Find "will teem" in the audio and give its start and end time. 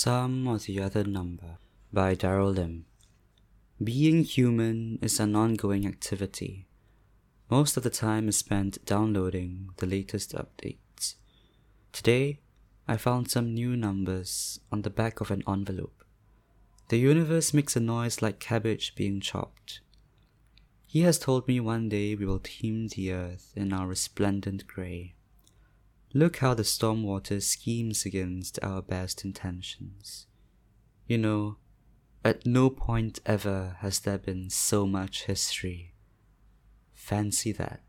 22.24-22.86